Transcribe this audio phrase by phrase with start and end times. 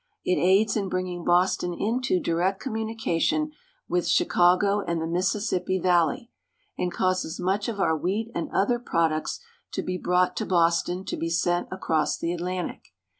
[0.25, 3.51] It aids in bringing Boston into direct communication
[3.87, 6.31] with Chicago and the Mississippi Valley,
[6.75, 9.39] and causes much of our wheat and other products
[9.73, 12.95] to be brought to Boston to be sent across the Atlantic.